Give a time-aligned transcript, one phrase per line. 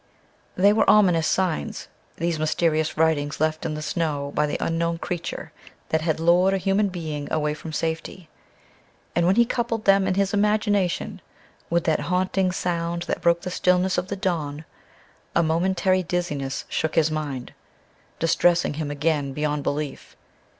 [0.55, 5.51] They were ominous signs these mysterious writings left in the snow by the unknown creature
[5.89, 8.27] that had lured a human being away from safety
[9.15, 11.21] and when he coupled them in his imagination
[11.69, 14.65] with that haunting sound that broke the stillness of the dawn,
[15.35, 17.53] a momentary dizziness shook his mind,
[18.17, 20.15] distressing him again beyond belief.